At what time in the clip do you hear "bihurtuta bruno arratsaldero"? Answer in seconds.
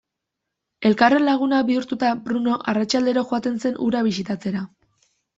1.67-3.23